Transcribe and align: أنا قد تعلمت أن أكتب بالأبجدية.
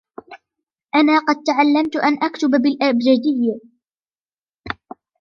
أنا 0.95 1.19
قد 1.19 1.43
تعلمت 1.43 1.95
أن 1.95 2.23
أكتب 2.29 2.49
بالأبجدية. 2.49 3.59